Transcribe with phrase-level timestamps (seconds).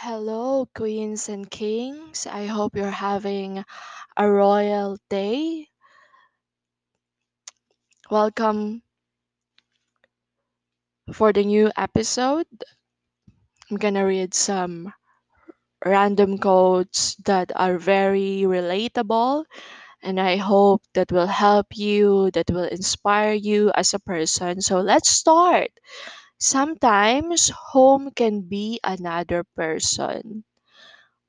[0.00, 2.26] Hello, queens and kings.
[2.26, 3.66] I hope you're having
[4.16, 5.68] a royal day.
[8.10, 8.82] Welcome
[11.12, 12.46] for the new episode.
[13.70, 14.92] I'm gonna read some
[15.84, 19.44] random quotes that are very relatable,
[20.02, 24.60] and I hope that will help you, that will inspire you as a person.
[24.62, 25.70] So let's start.
[26.38, 30.44] Sometimes home can be another person.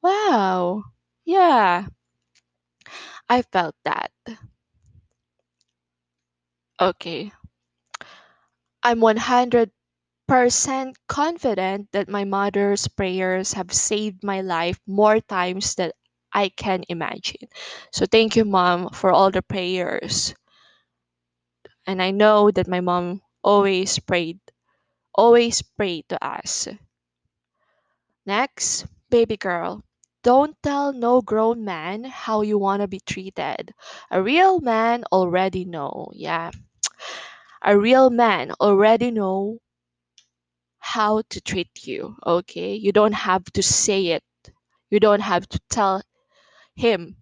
[0.04, 0.84] Wow.
[1.26, 1.88] Yeah,
[3.30, 4.12] I felt that.
[6.80, 7.32] Okay.
[8.82, 15.92] I'm 100% confident that my mother's prayers have saved my life more times than
[16.34, 17.48] I can imagine.
[17.94, 20.34] So thank you, mom, for all the prayers.
[21.86, 24.40] And I know that my mom always prayed,
[25.20, 26.70] always pray to us.
[28.26, 29.84] Next, baby girl.
[30.24, 33.74] Don't tell no grown man how you want to be treated.
[34.10, 36.12] A real man already know.
[36.14, 36.52] Yeah.
[37.62, 39.60] A real man already know
[40.80, 42.76] how to treat you, okay?
[42.76, 44.24] You don't have to say it.
[44.90, 46.02] You don't have to tell
[46.76, 47.18] him.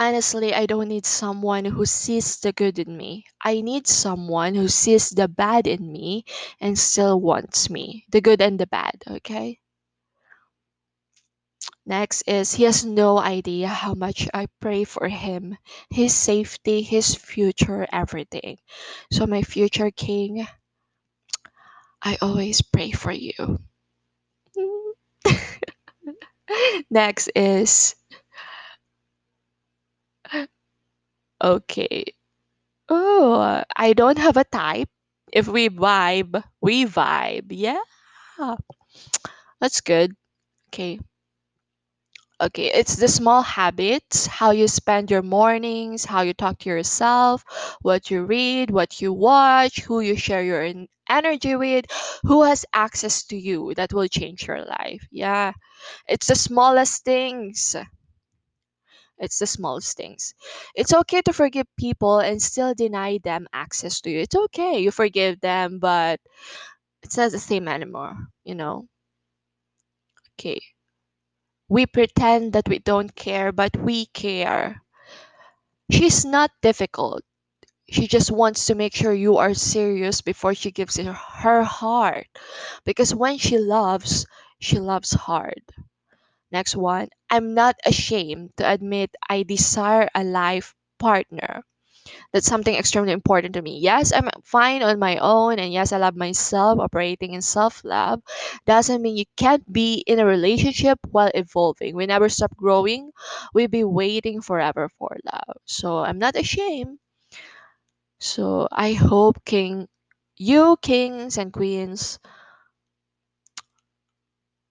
[0.00, 3.26] Honestly, I don't need someone who sees the good in me.
[3.40, 6.24] I need someone who sees the bad in me
[6.60, 8.04] and still wants me.
[8.08, 9.60] The good and the bad, okay?
[11.84, 15.58] Next is he has no idea how much I pray for him,
[15.90, 18.60] his safety, his future, everything.
[19.12, 20.46] So, my future king,
[22.02, 23.58] I always pray for you.
[26.90, 27.94] Next is
[31.42, 32.04] okay.
[32.88, 34.88] Oh, I don't have a type.
[35.32, 37.48] If we vibe, we vibe.
[37.50, 37.80] Yeah.
[39.60, 40.16] That's good.
[40.68, 41.00] Okay.
[42.40, 47.44] Okay, it's the small habits, how you spend your mornings, how you talk to yourself,
[47.82, 51.86] what you read, what you watch, who you share your en- energy with,
[52.22, 55.06] who has access to you that will change your life.
[55.10, 55.52] Yeah.
[56.08, 57.76] It's the smallest things.
[59.20, 60.34] It's the smallest things.
[60.74, 64.20] It's okay to forgive people and still deny them access to you.
[64.20, 64.80] It's okay.
[64.80, 66.20] You forgive them, but
[67.02, 68.88] it's not the same anymore, you know?
[70.38, 70.60] Okay.
[71.70, 74.82] We pretend that we don't care, but we care.
[75.90, 77.22] She's not difficult.
[77.90, 82.28] She just wants to make sure you are serious before she gives her heart.
[82.84, 84.26] Because when she loves,
[84.60, 85.62] she loves hard.
[86.52, 87.08] Next one.
[87.30, 91.62] I'm not ashamed to admit I desire a life partner.
[92.32, 93.78] That's something extremely important to me.
[93.78, 96.80] Yes, I'm fine on my own, and yes, I love myself.
[96.80, 98.22] Operating in self love
[98.66, 101.94] doesn't mean you can't be in a relationship while evolving.
[101.96, 103.12] We never stop growing,
[103.54, 105.56] we'll be waiting forever for love.
[105.66, 106.98] So I'm not ashamed.
[108.20, 109.88] So I hope, King,
[110.36, 112.20] you, kings and queens,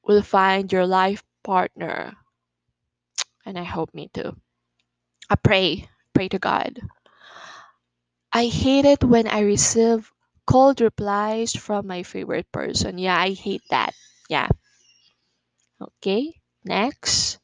[0.04, 2.14] will find your life partner.
[3.44, 4.38] And I hope me too.
[5.30, 6.80] I pray, pray to God.
[8.32, 10.12] I hate it when I receive
[10.46, 13.00] cold replies from my favorite person.
[13.00, 13.96] Yeah, I hate that.
[14.30, 14.50] Yeah.
[15.82, 16.36] Okay.
[16.64, 17.40] Next.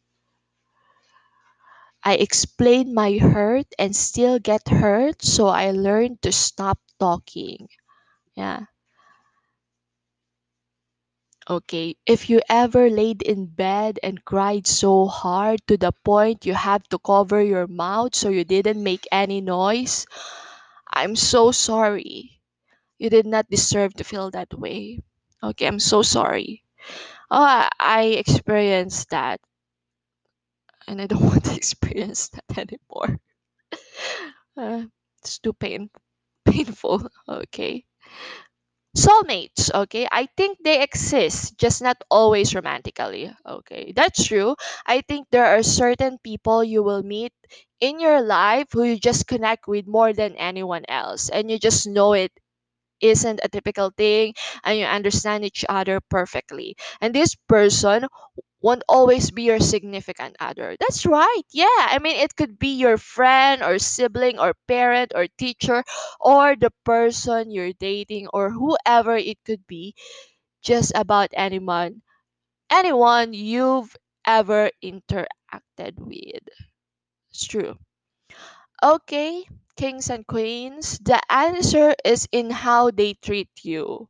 [2.03, 7.67] I explain my hurt and still get hurt, so I learned to stop talking.
[8.35, 8.66] Yeah.
[11.50, 11.95] Okay.
[12.06, 16.83] If you ever laid in bed and cried so hard to the point you have
[16.89, 20.05] to cover your mouth so you didn't make any noise,
[20.94, 22.41] I'm so sorry.
[23.00, 25.01] You did not deserve to feel that way.
[25.44, 26.63] Okay, I'm so sorry.
[27.31, 29.41] Oh, I, I experienced that,
[30.88, 33.19] and I don't want to experience that anymore.
[34.57, 34.84] Uh,
[35.22, 35.89] it's too pain,
[36.45, 37.07] painful.
[37.28, 37.85] Okay.
[38.97, 40.08] Soulmates, okay?
[40.11, 43.31] I think they exist, just not always romantically.
[43.46, 44.55] Okay, that's true.
[44.87, 47.34] I think there are certain people you will meet
[47.79, 51.85] in your life who you just connect with more than anyone else, and you just
[51.85, 52.31] know it
[53.09, 56.75] isn't a typical thing and you understand each other perfectly.
[57.02, 58.07] And this person
[58.61, 60.75] won't always be your significant other.
[60.79, 61.43] That's right.
[61.53, 61.67] Yeah.
[61.79, 65.84] I mean, it could be your friend or sibling or parent or teacher
[66.19, 69.96] or the person you're dating or whoever it could be,
[70.63, 72.02] just about anyone,
[72.72, 76.43] anyone you've ever interacted with.
[77.31, 77.78] It's true.
[78.81, 84.09] Okay, kings and queens, the answer is in how they treat you.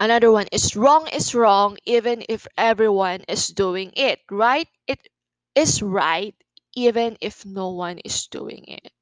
[0.00, 4.18] Another one is wrong is wrong even if everyone is doing it.
[4.28, 5.06] Right it
[5.54, 6.34] is right
[6.74, 8.92] even if no one is doing it.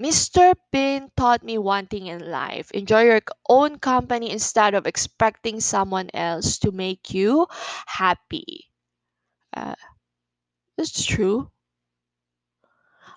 [0.00, 0.54] Mr.
[0.72, 6.10] Bean taught me one thing in life enjoy your own company instead of expecting someone
[6.12, 7.46] else to make you
[7.86, 8.68] happy.
[9.56, 9.74] Uh,
[10.78, 11.50] it's true.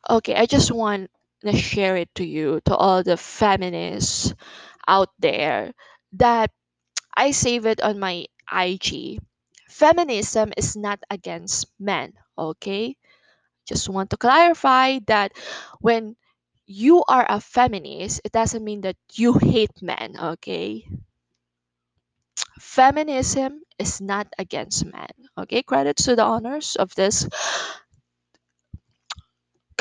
[0.09, 1.09] Okay, I just want
[1.41, 4.33] to share it to you, to all the feminists
[4.88, 5.74] out there,
[6.13, 6.51] that
[7.15, 9.19] I save it on my IG.
[9.69, 12.97] Feminism is not against men, okay?
[13.68, 15.33] Just want to clarify that
[15.81, 16.15] when
[16.68, 20.86] you are a feminist, it doesn't mean that you hate men, okay?
[22.59, 25.63] Feminism is not against men, okay?
[25.63, 27.27] credit to the honors of this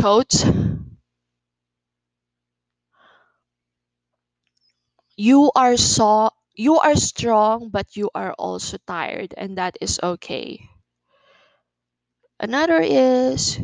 [0.00, 0.44] quote.
[5.18, 10.70] You are so you are strong, but you are also tired, and that is okay.
[12.40, 13.60] Another is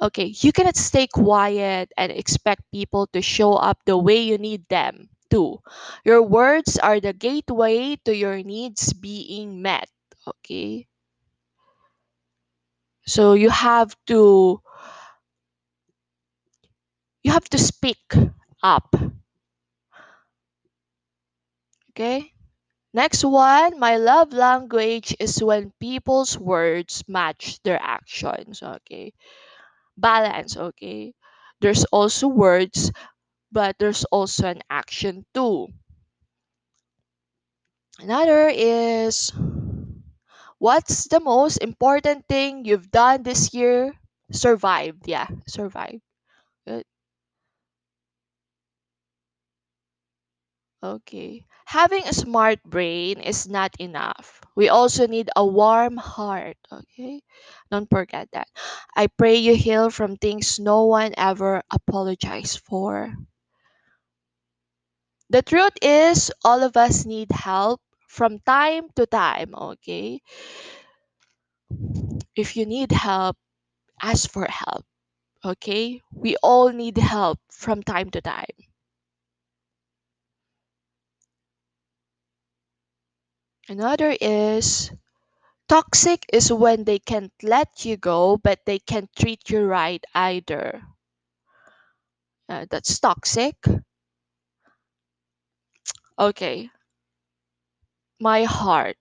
[0.00, 4.66] okay, you cannot stay quiet and expect people to show up the way you need
[4.68, 5.58] them to.
[6.04, 9.90] Your words are the gateway to your needs being met.
[10.26, 10.86] Okay.
[13.06, 14.60] So you have to
[17.24, 18.12] you have to speak
[18.62, 18.94] up.
[21.90, 22.32] Okay?
[22.94, 28.62] Next one, my love language is when people's words match their actions.
[28.62, 29.12] Okay.
[29.96, 30.56] Balance.
[30.56, 31.14] Okay.
[31.60, 32.92] There's also words,
[33.54, 35.68] but there's also an action too.
[37.98, 39.32] Another is
[40.58, 43.94] what's the most important thing you've done this year?
[44.32, 45.06] Survived.
[45.06, 46.02] Yeah, survived.
[46.66, 46.84] Good.
[50.84, 51.46] Okay.
[51.64, 54.40] Having a smart brain is not enough.
[54.54, 56.56] We also need a warm heart.
[56.70, 57.22] Okay.
[57.72, 58.46] Don't forget that.
[58.94, 63.16] I pray you heal from things no one ever apologized for.
[65.34, 69.52] The truth is, all of us need help from time to time.
[69.52, 70.22] Okay.
[72.36, 73.36] If you need help,
[74.02, 74.86] ask for help.
[75.44, 76.00] Okay.
[76.12, 78.54] We all need help from time to time.
[83.68, 84.92] Another is
[85.68, 90.82] Toxic is when they can't let you go, but they can't treat you right either.
[92.48, 93.56] Uh, that's toxic.
[96.18, 96.70] Okay,
[98.20, 98.96] my heart.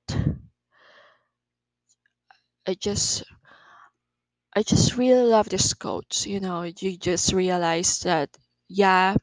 [2.68, 3.24] I just,
[4.56, 6.26] I just really love this quote.
[6.26, 8.36] You know, you just realize that,
[8.68, 9.16] yeah,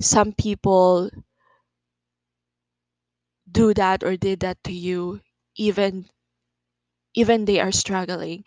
[0.00, 1.10] some people
[3.50, 5.20] do that or did that to you,
[5.56, 6.08] even,
[7.14, 8.44] even they are struggling.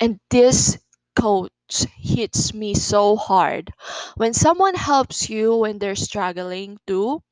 [0.00, 0.78] And this
[1.16, 1.52] quote
[1.98, 3.72] hits me so hard.
[4.16, 7.22] When someone helps you when they're struggling too,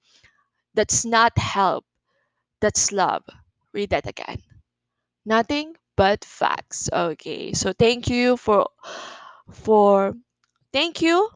[0.76, 1.86] that's not help,
[2.60, 3.24] that's love.
[3.72, 4.42] Read that again.
[5.26, 6.90] Nothing but facts.
[6.92, 7.52] Okay.
[7.54, 8.68] So thank you for
[9.52, 10.14] for
[10.72, 11.30] thank you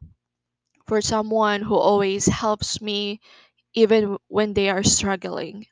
[0.87, 3.21] for someone who always helps me
[3.75, 5.67] even when they are struggling.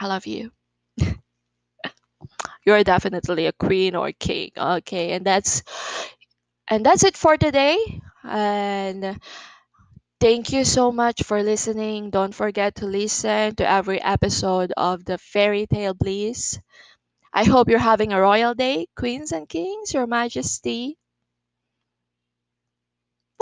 [0.00, 0.52] I love you.
[2.64, 4.50] You're definitely a queen or king.
[4.56, 5.12] Okay.
[5.12, 5.62] And that's
[6.68, 7.76] and that's it for today.
[8.24, 9.18] And
[10.24, 12.10] thank you so much for listening.
[12.10, 16.58] Don't forget to listen to every episode of the Fairy Tale Bliss.
[17.32, 20.98] I hope you're having a royal day, queens and kings, your majesty.